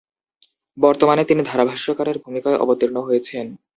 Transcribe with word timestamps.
বর্তমানে 0.77 1.23
তিনি 1.25 1.41
ধারাভাষ্যকারের 1.43 2.17
ভূমিকায় 2.23 2.61
অবতীর্ণ 2.63 2.97
হয়েছেন। 3.07 3.45